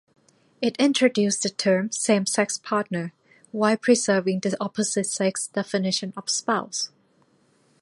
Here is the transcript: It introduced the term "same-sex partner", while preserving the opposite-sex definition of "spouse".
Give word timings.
It 0.63 0.75
introduced 0.77 1.43
the 1.43 1.51
term 1.51 1.91
"same-sex 1.91 2.57
partner", 2.57 3.13
while 3.51 3.77
preserving 3.77 4.39
the 4.39 4.57
opposite-sex 4.59 5.45
definition 5.49 6.11
of 6.17 6.27
"spouse". 6.27 6.89